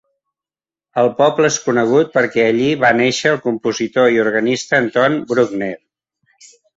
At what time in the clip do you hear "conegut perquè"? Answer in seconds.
1.65-2.45